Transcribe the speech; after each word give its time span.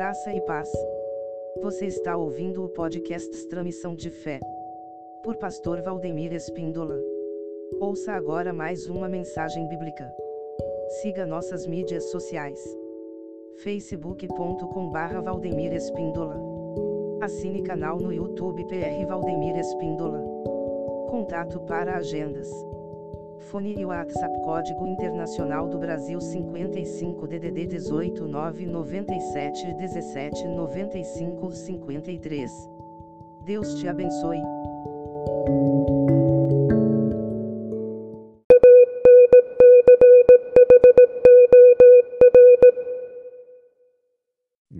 Graça 0.00 0.32
e 0.32 0.40
paz. 0.40 0.72
Você 1.60 1.84
está 1.84 2.16
ouvindo 2.16 2.64
o 2.64 2.70
podcast 2.70 3.46
Transmissão 3.48 3.94
de 3.94 4.08
Fé. 4.08 4.40
Por 5.22 5.36
Pastor 5.36 5.82
Valdemir 5.82 6.32
Espíndola. 6.32 6.98
Ouça 7.78 8.12
agora 8.12 8.50
mais 8.50 8.88
uma 8.88 9.10
mensagem 9.10 9.68
bíblica. 9.68 10.10
Siga 11.02 11.26
nossas 11.26 11.66
mídias 11.66 12.10
sociais. 12.10 12.58
facebook.com/barra 13.62 15.20
Valdemir 15.20 15.74
Espíndola. 15.74 16.40
Assine 17.20 17.62
canal 17.62 17.98
no 17.98 18.10
YouTube 18.10 18.64
PR 18.68 19.06
Valdemir 19.06 19.58
Espíndola. 19.58 20.24
Contato 21.10 21.60
para 21.66 21.98
agendas. 21.98 22.50
Fone 23.40 23.72
e 23.72 23.84
WhatsApp 23.84 24.38
Código 24.42 24.86
Internacional 24.86 25.68
do 25.68 25.78
Brasil 25.78 26.20
55 26.20 27.26
DDD 27.26 27.66
18 27.66 28.28
997 28.28 29.74
17 29.74 30.46
95 30.46 31.50
53. 31.50 32.70
Deus 33.44 33.74
te 33.76 33.88
abençoe. 33.88 34.40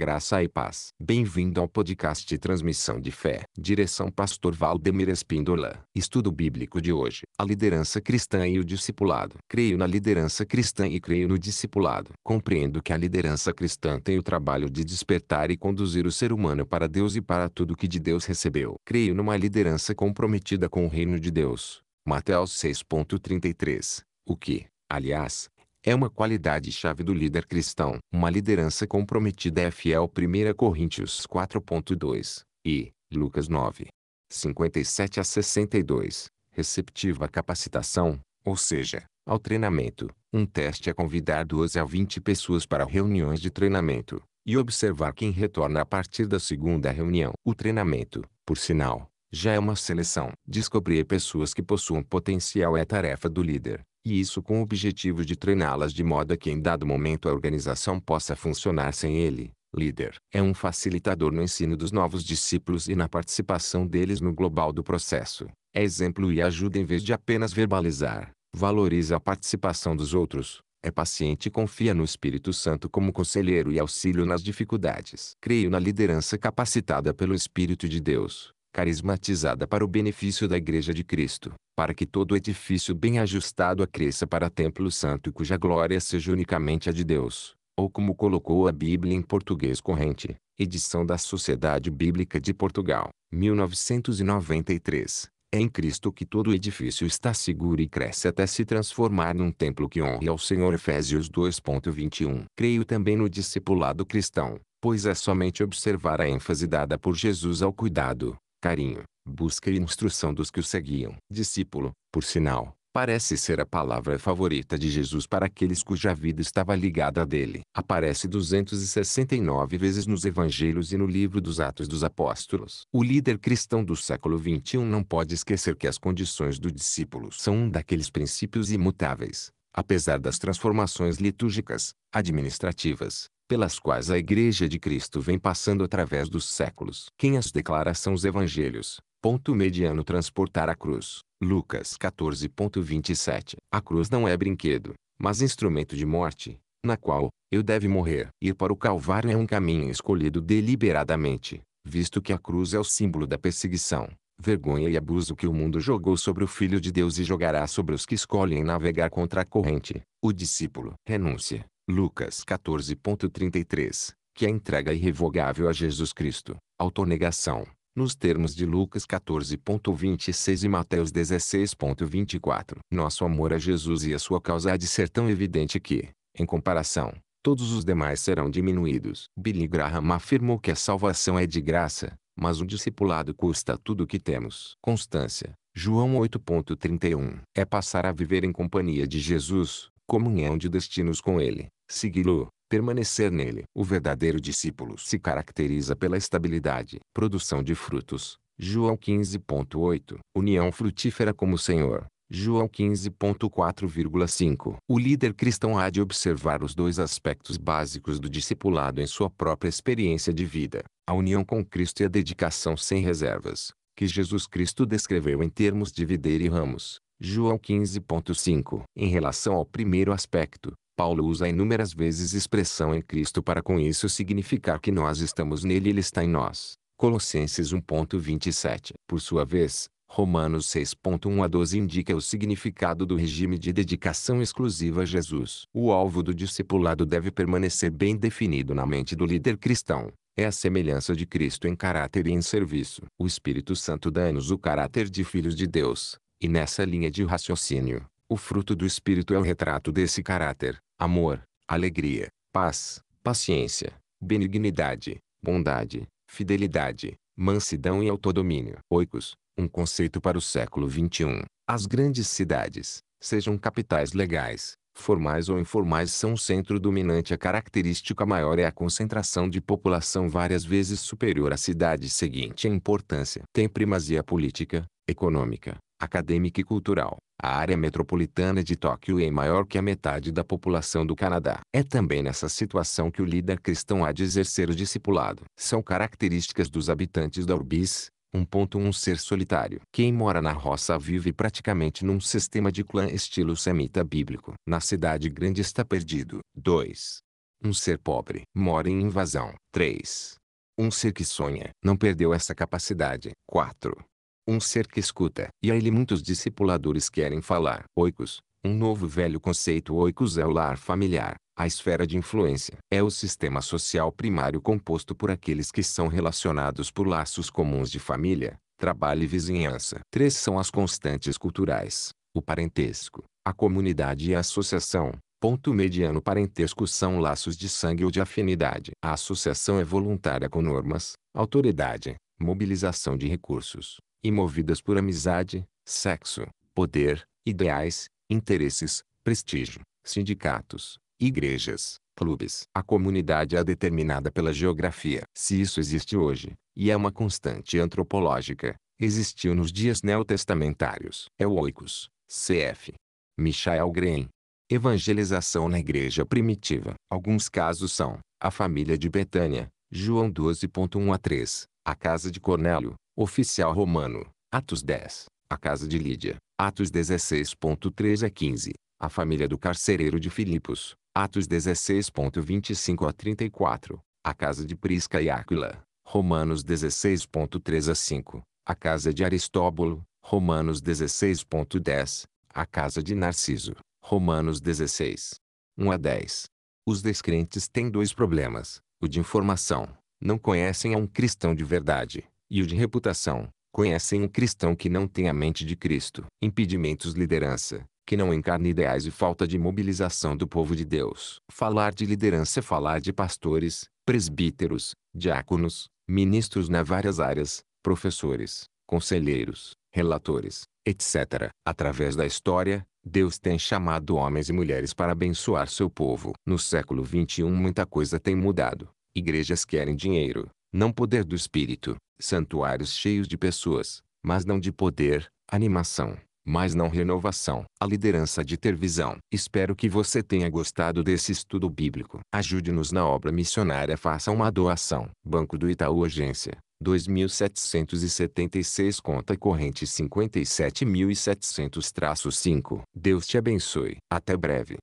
Graça 0.01 0.43
e 0.43 0.49
paz. 0.49 0.95
Bem-vindo 0.99 1.61
ao 1.61 1.69
podcast 1.69 2.27
de 2.27 2.39
Transmissão 2.39 2.99
de 2.99 3.11
Fé. 3.11 3.43
Direção 3.55 4.11
Pastor 4.11 4.55
Valdemir 4.55 5.11
Espíndola. 5.11 5.85
Estudo 5.95 6.33
bíblico 6.33 6.81
de 6.81 6.91
hoje. 6.91 7.25
A 7.39 7.45
liderança 7.45 8.01
cristã 8.01 8.49
e 8.49 8.59
o 8.59 8.65
discipulado. 8.65 9.37
Creio 9.47 9.77
na 9.77 9.87
liderança 9.87 10.47
cristã 10.47 10.89
e 10.89 10.99
creio 10.99 11.29
no 11.29 11.39
discipulado. 11.39 12.13
Compreendo 12.25 12.83
que 12.83 12.95
a 12.95 12.97
liderança 12.97 13.53
cristã 13.53 14.01
tem 14.01 14.17
o 14.17 14.23
trabalho 14.23 14.71
de 14.71 14.85
despertar 14.85 15.51
e 15.51 15.57
conduzir 15.59 16.07
o 16.07 16.11
ser 16.11 16.33
humano 16.33 16.65
para 16.65 16.89
Deus 16.89 17.15
e 17.15 17.21
para 17.21 17.51
tudo 17.51 17.77
que 17.77 17.87
de 17.87 18.01
Deus 18.01 18.25
recebeu. 18.25 18.77
Creio 18.87 19.15
numa 19.15 19.37
liderança 19.37 19.95
comprometida 19.95 20.67
com 20.67 20.87
o 20.87 20.89
reino 20.89 21.21
de 21.21 21.31
Deus. 21.31 21.83
Mateus 22.07 22.53
6.33. 22.57 24.03
O 24.25 24.35
que, 24.35 24.65
aliás, 24.89 25.50
é 25.83 25.95
uma 25.95 26.11
qualidade-chave 26.11 27.03
do 27.03 27.15
líder 27.15 27.47
cristão. 27.47 27.99
Uma 28.13 28.29
liderança 28.29 28.87
comprometida 28.87 29.63
é 29.63 29.71
fiel 29.71 30.05
1 30.05 30.55
Coríntios 30.55 31.27
4.2 31.27 32.43
e 32.65 32.93
Lucas 33.13 33.49
9. 33.49 33.87
57 34.31 35.21
a 35.21 35.25
62. 35.25 36.27
Receptiva 36.53 37.25
à 37.25 37.29
capacitação, 37.29 38.21
ou 38.45 38.57
seja, 38.57 39.05
ao 39.27 39.39
treinamento. 39.39 40.11
Um 40.33 40.45
teste 40.45 40.91
é 40.91 40.93
convidar 40.93 41.45
12 41.45 41.79
a 41.79 41.85
20 41.85 42.21
pessoas 42.21 42.67
para 42.67 42.85
reuniões 42.85 43.41
de 43.41 43.51
treinamento 43.51 44.23
e 44.47 44.57
observar 44.57 45.15
quem 45.15 45.31
retorna 45.31 45.81
a 45.81 45.87
partir 45.87 46.27
da 46.27 46.39
segunda 46.39 46.91
reunião. 46.91 47.33
O 47.45 47.55
treinamento, 47.55 48.23
por 48.45 48.59
sinal, 48.59 49.09
já 49.33 49.53
é 49.53 49.59
uma 49.59 49.77
seleção. 49.77 50.33
Descobrir 50.47 51.05
pessoas 51.05 51.55
que 51.55 51.63
possuam 51.63 52.03
potencial 52.03 52.77
é 52.77 52.85
tarefa 52.85 53.29
do 53.29 53.43
líder 53.43 53.85
e 54.05 54.21
isso 54.21 54.43
com 54.43 54.61
o 54.61 54.63
objetivo 54.63 55.25
de 55.25 55.37
treiná-las 55.37 55.93
de 55.93 56.03
modo 56.03 56.37
que 56.37 56.51
em 56.51 56.61
dado 56.61 56.87
momento 56.87 57.29
a 57.29 57.33
organização 57.33 58.01
possa 58.01 58.35
funcionar 58.35 58.93
sem 58.93 59.17
ele. 59.17 59.53
Líder 59.75 60.17
é 60.33 60.43
um 60.43 60.53
facilitador 60.53 61.33
no 61.33 61.43
ensino 61.43 61.77
dos 61.77 61.93
novos 61.93 62.25
discípulos 62.25 62.89
e 62.89 62.97
na 62.97 63.09
participação 63.09 63.87
deles 63.87 64.21
no 64.21 64.35
global 64.35 64.73
do 64.73 64.83
processo. 64.83 65.47
É 65.73 65.83
exemplo 65.83 66.33
e 66.33 66.43
ajuda 66.43 66.79
em 66.79 66.85
vez 66.85 67.05
de 67.05 67.13
apenas 67.13 67.53
verbalizar. 67.53 68.33
Valoriza 68.55 69.17
a 69.17 69.21
participação 69.21 69.95
dos 69.95 70.13
outros. 70.13 70.61
É 70.83 70.91
paciente 70.91 71.47
e 71.47 71.51
confia 71.51 71.95
no 71.95 72.03
Espírito 72.03 72.53
Santo 72.53 72.89
como 72.91 73.13
conselheiro 73.13 73.71
e 73.71 73.79
auxílio 73.79 74.27
nas 74.27 74.43
dificuldades. 74.43 75.37
Creio 75.41 75.71
na 75.71 75.79
liderança 75.79 76.37
capacitada 76.37 77.15
pelo 77.15 77.35
Espírito 77.35 77.89
de 77.89 78.01
Deus 78.01 78.53
carismatizada 78.73 79.67
para 79.67 79.85
o 79.85 79.89
benefício 79.89 80.47
da 80.49 80.57
Igreja 80.57 80.95
de 80.95 81.05
Cristo, 81.05 81.53
para 81.77 81.93
que 81.95 82.07
todo 82.07 82.37
edifício 82.37 82.95
bem 82.95 83.19
ajustado 83.19 83.87
cresça 83.87 84.27
para 84.27 84.51
templo 84.51 84.91
santo 84.91 85.31
e 85.31 85.33
cuja 85.33 85.57
glória 85.57 86.01
seja 86.01 86.33
unicamente 86.33 86.89
a 86.89 86.93
de 86.93 87.05
Deus, 87.05 87.55
ou 87.77 87.91
como 87.91 88.15
colocou 88.15 88.69
a 88.69 88.73
Bíblia 88.73 89.15
em 89.15 89.23
português 89.23 89.81
corrente, 89.81 90.37
edição 90.59 91.05
da 91.05 91.17
Sociedade 91.19 91.91
Bíblica 91.91 92.41
de 92.41 92.53
Portugal, 92.53 93.09
1993. 93.33 95.29
É 95.53 95.59
em 95.59 95.69
Cristo 95.69 96.13
que 96.13 96.25
todo 96.25 96.55
edifício 96.55 97.05
está 97.07 97.35
seguro 97.35 97.81
e 97.81 97.89
cresce 97.89 98.29
até 98.29 98.47
se 98.47 98.65
transformar 98.65 99.35
num 99.35 99.51
templo 99.51 99.89
que 99.89 100.01
honre 100.01 100.29
ao 100.29 100.39
Senhor 100.39 100.73
Efésios 100.73 101.29
2.21. 101.29 102.45
Creio 102.57 102.85
também 102.85 103.17
no 103.17 103.29
discipulado 103.29 104.07
cristão, 104.07 104.61
pois 104.81 105.07
é 105.07 105.15
somente 105.15 105.65
observar 105.65 106.21
a 106.21 106.29
ênfase 106.29 106.69
dada 106.69 106.97
por 106.97 107.17
Jesus 107.17 107.63
ao 107.63 107.73
cuidado, 107.73 108.37
carinho, 108.61 109.03
busca 109.27 109.71
e 109.71 109.79
instrução 109.79 110.35
dos 110.35 110.51
que 110.51 110.61
o 110.61 110.63
seguiam. 110.63 111.17
Discípulo, 111.31 111.93
por 112.13 112.23
sinal, 112.23 112.75
parece 112.93 113.37
ser 113.37 113.61
a 113.61 113.67
palavra 113.67 114.19
favorita 114.19 114.79
de 114.79 114.91
Jesus 114.91 115.27
para 115.27 115.47
aqueles 115.47 115.83
cuja 115.83 116.15
vida 116.15 116.43
estava 116.43 116.77
ligada 116.77 117.23
a 117.23 117.25
dele. 117.25 117.63
Aparece 117.75 118.29
269 118.29 119.79
vezes 119.79 120.07
nos 120.07 120.25
evangelhos 120.25 120.93
e 120.93 120.99
no 120.99 121.07
livro 121.07 121.41
dos 121.41 121.59
Atos 121.59 121.89
dos 121.89 122.05
Apóstolos. 122.05 122.83
O 122.93 123.03
líder 123.03 123.39
cristão 123.39 123.83
do 123.83 123.97
século 123.97 124.39
XXI 124.39 124.79
não 124.79 125.03
pode 125.03 125.35
esquecer 125.35 125.75
que 125.77 125.89
as 125.89 125.97
condições 125.97 126.59
do 126.59 126.71
discípulo 126.71 127.33
são 127.33 127.55
um 127.57 127.71
daqueles 127.71 128.11
princípios 128.11 128.71
imutáveis, 128.71 129.51
apesar 129.73 130.19
das 130.19 130.39
transformações 130.39 131.17
litúrgicas, 131.17 131.95
administrativas, 132.13 133.29
pelas 133.51 133.81
quais 133.81 134.13
a 134.13 134.17
Igreja 134.17 134.69
de 134.69 134.79
Cristo 134.79 135.21
vem 135.21 135.37
passando 135.37 135.83
através 135.83 136.29
dos 136.29 136.45
séculos. 136.45 137.07
Quem 137.19 137.37
as 137.37 137.51
declara 137.51 137.93
são 137.95 138.13
os 138.13 138.25
evangelhos. 138.25 139.01
Ponto 139.21 139.57
mediano 139.57 140.05
transportar 140.05 140.69
a 140.69 140.77
cruz. 140.77 141.19
Lucas 141.43 141.97
14.27 142.01 143.57
A 143.69 143.81
cruz 143.81 144.09
não 144.09 144.29
é 144.29 144.37
brinquedo, 144.37 144.95
mas 145.21 145.43
instrumento 145.43 145.97
de 145.97 146.07
morte, 146.07 146.61
na 146.87 146.97
qual, 146.97 147.29
eu 147.51 147.61
deve 147.61 147.89
morrer. 147.89 148.29
Ir 148.41 148.55
para 148.55 148.73
o 148.73 148.77
Calvário 148.77 149.33
é 149.33 149.37
um 149.37 149.47
caminho 149.49 149.91
escolhido 149.91 150.41
deliberadamente, 150.41 151.61
visto 151.85 152.23
que 152.23 152.33
a 152.33 152.39
cruz 152.39 152.73
é 152.73 152.79
o 152.79 152.85
símbolo 152.85 153.27
da 153.27 153.37
perseguição, 153.37 154.09
vergonha 154.41 154.89
e 154.89 154.97
abuso 154.97 155.35
que 155.35 155.49
o 155.49 155.53
mundo 155.53 155.81
jogou 155.81 156.17
sobre 156.17 156.45
o 156.45 156.47
Filho 156.47 156.81
de 156.81 156.93
Deus 156.93 157.19
e 157.19 157.25
jogará 157.25 157.67
sobre 157.67 157.97
os 157.97 158.07
que 158.07 158.15
escolhem 158.15 158.63
navegar 158.63 159.11
contra 159.11 159.41
a 159.41 159.45
corrente. 159.45 160.01
O 160.23 160.33
discípulo. 160.33 160.95
Renúncia. 161.05 161.67
Lucas 161.91 162.45
14.33, 162.45 164.15
que 164.35 164.47
é 164.47 164.49
a 164.49 164.51
entrega 164.51 164.93
irrevogável 164.93 165.69
a 165.69 165.73
Jesus 165.73 166.13
Cristo, 166.13 166.57
autonegação, 166.79 167.67
nos 167.95 168.15
termos 168.15 168.55
de 168.55 168.65
Lucas 168.65 169.05
14.26 169.05 170.65
e 170.65 170.69
Mateus 170.69 171.13
16.24. 171.13 172.79
Nosso 172.91 173.25
amor 173.25 173.53
a 173.53 173.59
Jesus 173.59 174.05
e 174.05 174.15
a 174.15 174.19
sua 174.19 174.41
causa 174.41 174.73
há 174.73 174.77
de 174.77 174.87
ser 174.87 175.09
tão 175.09 175.29
evidente 175.29 175.81
que, 175.81 176.09
em 176.39 176.47
comparação, 176.47 177.13
todos 177.43 177.73
os 177.73 177.85
demais 177.85 178.21
serão 178.21 178.49
diminuídos. 178.49 179.25
Billy 179.37 179.67
Graham 179.67 180.13
afirmou 180.13 180.59
que 180.59 180.71
a 180.71 180.77
salvação 180.77 181.39
é 181.39 181.47
de 181.47 181.61
graça, 181.61 182.15
mas 182.39 182.61
o 182.61 182.67
discipulado 182.67 183.35
custa 183.35 183.77
tudo 183.77 184.05
o 184.05 184.07
que 184.07 184.19
temos. 184.19 184.77
Constância. 184.81 185.53
João 185.75 186.15
8.31 186.15 187.41
é 187.55 187.65
passar 187.65 188.07
a 188.07 188.13
viver 188.13 188.45
em 188.45 188.53
companhia 188.53 189.07
de 189.07 189.21
Jesus, 189.21 189.89
comunhão 190.07 190.59
de 190.59 190.69
destinos 190.69 191.21
com 191.21 191.41
ele, 191.41 191.69
segui-lo, 191.91 192.49
permanecer 192.69 193.31
nele. 193.31 193.65
O 193.75 193.85
verdadeiro 193.85 194.41
discípulo 194.41 194.99
se 194.99 195.19
caracteriza 195.19 195.97
pela 195.97 196.17
estabilidade, 196.17 197.01
produção 197.13 197.63
de 197.63 197.75
frutos. 197.75 198.39
João 198.59 198.97
15.8 198.97 200.19
União 200.37 200.71
frutífera 200.71 201.35
como 201.35 201.55
o 201.55 201.59
Senhor. 201.59 202.07
João 202.33 202.69
15.4,5 202.69 204.77
O 204.89 204.99
líder 204.99 205.35
cristão 205.35 205.77
há 205.77 205.91
de 205.91 206.01
observar 206.01 206.63
os 206.63 206.77
dois 206.77 207.01
aspectos 207.01 207.57
básicos 207.57 208.21
do 208.21 208.31
discipulado 208.31 209.01
em 209.01 209.07
sua 209.07 209.29
própria 209.29 209.69
experiência 209.69 210.33
de 210.33 210.45
vida: 210.45 210.85
a 211.09 211.13
união 211.13 211.45
com 211.45 211.65
Cristo 211.65 212.03
e 212.03 212.05
a 212.05 212.09
dedicação 212.09 212.77
sem 212.77 213.03
reservas, 213.03 213.73
que 213.97 214.07
Jesus 214.07 214.47
Cristo 214.47 214.87
descreveu 214.87 215.43
em 215.43 215.49
termos 215.49 215.91
de 215.91 216.05
videira 216.05 216.45
e 216.45 216.49
ramos. 216.49 217.01
João 217.19 217.59
15.5 217.59 218.85
Em 218.97 219.09
relação 219.09 219.55
ao 219.55 219.67
primeiro 219.67 220.13
aspecto, 220.13 220.73
Paulo 221.01 221.25
usa 221.25 221.49
inúmeras 221.49 221.95
vezes 221.95 222.35
expressão 222.35 222.95
em 222.95 223.01
Cristo 223.01 223.43
para 223.43 223.63
com 223.63 223.81
isso 223.81 224.07
significar 224.07 224.79
que 224.79 224.93
nós 224.93 225.21
estamos 225.21 225.65
nele 225.65 225.89
e 225.89 225.93
ele 225.93 226.01
está 226.01 226.23
em 226.23 226.29
nós. 226.29 226.75
Colossenses 226.95 227.73
1.27 227.73 228.93
Por 229.09 229.19
sua 229.19 229.43
vez, 229.43 229.89
Romanos 230.07 230.67
6.1 230.67 231.43
a 231.43 231.49
12 231.49 231.79
indica 231.79 232.15
o 232.15 232.21
significado 232.21 233.07
do 233.07 233.17
regime 233.17 233.59
de 233.59 233.73
dedicação 233.73 234.43
exclusiva 234.43 235.01
a 235.01 235.05
Jesus. 235.07 235.63
O 235.73 235.91
alvo 235.91 236.23
do 236.23 236.35
discipulado 236.35 237.07
deve 237.07 237.31
permanecer 237.31 237.91
bem 237.91 238.15
definido 238.15 238.75
na 238.75 238.85
mente 238.85 239.17
do 239.17 239.25
líder 239.25 239.57
cristão. 239.57 240.13
É 240.37 240.45
a 240.45 240.53
semelhança 240.53 241.17
de 241.17 241.25
Cristo 241.25 241.67
em 241.67 241.75
caráter 241.75 242.27
e 242.27 242.33
em 242.33 242.43
serviço. 242.43 243.05
O 243.19 243.27
Espírito 243.27 243.75
Santo 243.75 244.11
dá-nos 244.11 244.51
o 244.51 244.59
caráter 244.59 245.09
de 245.09 245.25
filhos 245.25 245.57
de 245.57 245.67
Deus, 245.67 246.19
e 246.39 246.47
nessa 246.47 246.85
linha 246.85 247.11
de 247.11 247.25
raciocínio, 247.25 248.05
o 248.29 248.37
fruto 248.37 248.77
do 248.77 248.85
Espírito 248.85 249.33
é 249.33 249.39
o 249.39 249.43
retrato 249.43 249.91
desse 249.91 250.23
caráter: 250.23 250.79
amor, 251.01 251.43
alegria, 251.67 252.29
paz, 252.53 253.01
paciência, 253.23 253.95
benignidade, 254.21 255.17
bondade, 255.43 256.07
fidelidade, 256.29 257.15
mansidão 257.35 258.03
e 258.03 258.11
autodomínio. 258.11 258.77
Oikos, 258.91 259.35
um 259.57 259.67
conceito 259.67 260.21
para 260.21 260.37
o 260.37 260.43
século 260.43 260.91
XXI. 260.91 261.43
As 261.67 261.87
grandes 261.87 262.29
cidades, 262.29 262.99
sejam 263.19 263.57
capitais 263.57 264.13
legais, 264.13 264.73
formais 264.95 265.49
ou 265.49 265.59
informais 265.59 266.11
são 266.13 266.35
o 266.35 266.39
centro 266.39 266.79
dominante. 266.79 267.33
A 267.33 267.39
característica 267.39 268.27
maior 268.27 268.59
é 268.59 268.67
a 268.67 268.73
concentração 268.73 269.49
de 269.49 269.59
população 269.59 270.29
várias 270.29 270.67
vezes 270.67 271.01
superior 271.01 271.51
à 271.51 271.57
cidade 271.57 272.11
seguinte 272.11 272.69
em 272.69 272.75
importância. 272.75 273.41
Tem 273.55 273.67
primazia 273.67 274.23
política, 274.23 274.85
econômica, 275.09 275.79
acadêmica 276.01 276.61
e 276.61 276.65
cultural. 276.65 277.19
A 277.43 277.57
área 277.57 277.77
metropolitana 277.77 278.65
de 278.65 278.77
Tóquio 278.77 279.21
é 279.21 279.31
maior 279.31 279.67
que 279.67 279.79
a 279.79 279.83
metade 279.83 280.33
da 280.33 280.43
população 280.43 281.07
do 281.07 281.15
Canadá. 281.15 281.61
É 281.73 281.83
também 281.83 282.23
nessa 282.23 282.49
situação 282.49 283.11
que 283.11 283.23
o 283.23 283.25
líder 283.25 283.61
cristão 283.61 284.05
há 284.05 284.13
de 284.13 284.23
exercer 284.23 284.71
o 284.71 284.75
discipulado. 284.75 285.45
São 285.59 285.83
características 285.83 286.69
dos 286.69 286.91
habitantes 286.91 287.47
da 287.47 287.55
Urbis, 287.55 288.11
1.1 288.35 288.93
Ser 288.93 289.19
solitário. 289.19 289.81
Quem 289.93 290.13
mora 290.13 290.41
na 290.41 290.53
roça 290.53 290.99
vive 290.99 291.33
praticamente 291.33 292.05
num 292.05 292.21
sistema 292.21 292.71
de 292.71 292.85
clã 292.85 293.07
estilo 293.07 293.57
semita 293.57 294.05
bíblico. 294.05 294.55
Na 294.67 294.81
cidade 294.81 295.29
grande 295.29 295.61
está 295.61 295.85
perdido. 295.85 296.41
2. 296.55 297.19
Um 297.65 297.73
ser 297.73 297.99
pobre. 297.99 298.43
Mora 298.55 298.89
em 298.89 299.01
invasão. 299.01 299.55
3. 299.73 300.37
Um 300.79 300.91
ser 300.91 301.13
que 301.13 301.25
sonha. 301.25 301.71
Não 301.85 301.97
perdeu 301.97 302.33
essa 302.33 302.55
capacidade. 302.55 303.33
4. 303.47 304.10
Um 304.51 304.59
ser 304.59 304.89
que 304.89 304.99
escuta. 304.99 305.47
E 305.63 305.71
a 305.71 305.77
ele 305.77 305.93
muitos 305.93 306.21
discipuladores 306.21 307.09
querem 307.09 307.41
falar. 307.41 307.85
Oicos. 307.97 308.41
Um 308.65 308.75
novo 308.75 309.07
velho 309.07 309.39
conceito 309.39 309.95
oicos 309.95 310.39
é 310.39 310.45
o 310.45 310.51
lar 310.51 310.77
familiar. 310.77 311.37
A 311.57 311.69
esfera 311.69 312.05
de 312.05 312.17
influência 312.17 312.79
é 312.93 313.01
o 313.01 313.13
sistema 313.13 313.63
social 313.63 314.11
primário 314.11 314.61
composto 314.61 315.15
por 315.15 315.31
aqueles 315.31 315.71
que 315.71 315.85
são 315.85 316.09
relacionados 316.09 316.91
por 316.91 317.07
laços 317.07 317.49
comuns 317.49 317.89
de 317.89 318.01
família, 318.01 318.57
trabalho 318.77 319.23
e 319.23 319.27
vizinhança. 319.29 320.01
Três 320.11 320.35
são 320.35 320.59
as 320.59 320.69
constantes 320.69 321.39
culturais: 321.39 322.09
o 322.35 322.43
parentesco, 322.43 323.23
a 323.47 323.53
comunidade 323.53 324.33
e 324.33 324.35
a 324.35 324.41
associação. 324.41 325.13
Ponto 325.41 325.73
mediano 325.73 326.21
parentesco 326.21 326.89
são 326.89 327.21
laços 327.21 327.57
de 327.57 327.69
sangue 327.69 328.05
ou 328.05 328.11
de 328.11 328.21
afinidade. 328.21 328.91
A 329.01 329.13
associação 329.13 329.79
é 329.79 329.85
voluntária 329.85 330.51
com 330.51 330.61
normas, 330.61 331.13
autoridade, 331.33 332.17
mobilização 332.37 333.17
de 333.17 333.29
recursos, 333.29 333.99
e 334.23 334.31
movidas 334.31 334.81
por 334.81 334.99
amizade, 334.99 335.65
sexo, 335.85 336.47
poder, 336.75 337.27
ideais, 337.45 338.09
interesses, 338.29 339.03
prestígio, 339.25 339.81
sindicatos, 340.05 340.99
igrejas, 341.21 341.99
clubes. 342.17 342.65
A 342.75 342.83
comunidade 342.83 343.57
é 343.57 343.65
determinada 343.65 344.31
pela 344.31 344.53
geografia. 344.53 345.23
Se 345.35 345.61
isso 345.61 345.81
existe 345.81 346.17
hoje, 346.17 346.53
e 346.77 346.91
é 346.91 346.97
uma 346.97 347.11
constante 347.11 347.79
antropológica, 347.79 348.77
existiu 349.01 349.55
nos 349.55 349.73
dias 349.73 350.03
neotestamentários. 350.03 351.27
É 351.39 351.47
o 351.47 351.55
Oikos, 351.55 352.09
cf. 352.29 352.93
Michael 353.39 353.91
Green. 353.91 354.29
Evangelização 354.71 355.69
na 355.69 355.81
igreja 355.81 356.25
primitiva. 356.25 356.95
Alguns 357.11 357.49
casos 357.49 357.93
são, 357.93 358.19
a 358.41 358.51
família 358.51 358.97
de 358.97 359.09
Betânia, 359.09 359.69
João 359.91 360.31
12.1 360.31 361.13
a 361.13 361.19
3, 361.19 361.65
a 361.85 361.95
casa 361.95 362.31
de 362.31 362.39
Cornélio, 362.39 362.95
oficial 363.23 363.75
romano, 363.75 364.27
Atos 364.51 364.83
10, 364.83 365.27
a 365.51 365.59
casa 365.59 365.87
de 365.87 365.99
Lídia, 365.99 366.37
Atos 366.59 366.91
16.3 366.91 368.27
a 368.27 368.31
15, 368.31 368.73
a 368.99 369.11
família 369.11 369.47
do 369.47 369.59
carcereiro 369.59 370.19
de 370.19 370.31
Filipos, 370.31 370.95
Atos 371.15 371.47
16.25 371.47 373.07
a 373.07 373.13
34, 373.13 374.01
a 374.25 374.33
casa 374.33 374.65
de 374.65 374.75
Prisca 374.75 375.21
e 375.21 375.29
Áquila, 375.29 375.83
Romanos 376.03 376.65
16.3 376.65 377.91
a 377.91 377.95
5, 377.95 378.43
a 378.67 378.75
casa 378.75 379.13
de 379.13 379.23
Aristóbulo, 379.23 380.03
Romanos 380.25 380.81
16.10, 380.81 382.25
a 382.49 382.65
casa 382.65 383.03
de 383.03 383.15
Narciso, 383.15 383.77
Romanos 384.03 384.63
16. 384.63 385.35
1 385.77 385.93
a 385.93 385.97
10. 385.99 386.47
Os 386.87 387.03
descrentes 387.03 387.69
têm 387.69 387.91
dois 387.91 388.15
problemas, 388.15 388.81
o 388.99 389.07
de 389.07 389.21
informação, 389.21 389.95
não 390.19 390.39
conhecem 390.39 390.95
a 390.95 390.97
um 390.97 391.07
cristão 391.07 391.55
de 391.55 391.65
verdade, 391.65 392.30
e 392.51 392.61
o 392.61 392.67
de 392.67 392.75
reputação, 392.75 393.49
conhecem 393.73 394.23
um 394.23 394.29
cristão 394.29 394.75
que 394.75 394.89
não 394.89 395.07
tem 395.07 395.29
a 395.29 395.33
mente 395.33 395.65
de 395.65 395.77
Cristo. 395.77 396.27
Impedimentos 396.43 397.15
liderança, 397.15 397.85
que 398.07 398.17
não 398.17 398.35
encarna 398.35 398.69
ideais 398.69 399.07
e 399.07 399.11
falta 399.11 399.47
de 399.47 399.59
mobilização 399.59 400.37
do 400.37 400.49
povo 400.49 400.75
de 400.75 400.85
Deus. 400.85 401.39
Falar 401.51 401.93
de 401.93 402.05
liderança 402.05 402.61
é 402.61 402.63
falar 402.63 403.01
de 403.01 403.13
pastores, 403.13 403.85
presbíteros, 404.05 404.95
diáconos, 405.15 405.89
ministros 406.09 406.69
nas 406.69 406.87
várias 406.87 407.21
áreas, 407.21 407.63
professores, 407.83 408.65
conselheiros, 408.87 409.77
relatores, 409.93 410.63
etc. 410.85 411.51
Através 411.65 412.17
da 412.17 412.27
história, 412.27 412.85
Deus 413.05 413.39
tem 413.39 413.59
chamado 413.59 414.17
homens 414.17 414.49
e 414.49 414.53
mulheres 414.53 414.93
para 414.93 415.13
abençoar 415.13 415.69
seu 415.69 415.89
povo. 415.89 416.33
No 416.45 416.59
século 416.59 417.05
XXI 417.07 417.45
muita 417.45 417.87
coisa 417.87 418.19
tem 418.19 418.35
mudado. 418.35 418.89
Igrejas 419.15 419.65
querem 419.65 419.97
dinheiro, 419.97 420.51
não 420.73 420.93
poder 420.93 421.25
do 421.25 421.35
espírito, 421.35 421.97
santuários 422.21 422.95
cheios 422.95 423.27
de 423.27 423.37
pessoas, 423.37 424.01
mas 424.25 424.45
não 424.45 424.61
de 424.61 424.71
poder, 424.71 425.29
animação, 425.51 426.17
mas 426.47 426.75
não 426.75 426.89
renovação. 426.89 427.65
A 427.81 427.87
liderança 427.87 428.45
de 428.45 428.57
ter 428.57 428.75
visão. 428.75 429.19
Espero 429.33 429.77
que 429.77 429.89
você 429.89 430.23
tenha 430.23 430.49
gostado 430.49 431.03
desse 431.03 431.33
estudo 431.33 431.69
bíblico. 431.69 432.21
Ajude-nos 432.33 432.93
na 432.93 433.05
obra 433.07 433.33
missionária. 433.33 433.97
Faça 433.97 434.31
uma 434.31 434.51
doação. 434.51 435.09
Banco 435.25 435.59
do 435.59 435.69
Itaú 435.71 436.05
Agência. 436.05 436.57
2.776 436.83 439.03
conta 439.03 439.37
corrente 439.37 439.85
57.700-5. 439.85 442.81
Deus 442.95 443.27
te 443.27 443.37
abençoe. 443.37 443.99
Até 444.11 444.35
breve. 444.37 444.79